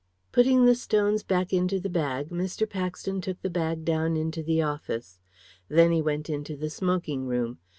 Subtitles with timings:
[0.31, 2.67] Putting the stones back into the bag, Mr.
[2.67, 5.19] Paxton took the bag down into the office.
[5.69, 7.59] Then he went into the smoking room.